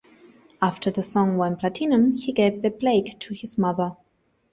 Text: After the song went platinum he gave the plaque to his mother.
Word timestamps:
After 0.63 0.89
the 0.89 1.03
song 1.03 1.37
went 1.37 1.59
platinum 1.59 2.17
he 2.17 2.31
gave 2.31 2.63
the 2.63 2.71
plaque 2.71 3.19
to 3.19 3.35
his 3.35 3.59
mother. 3.59 3.95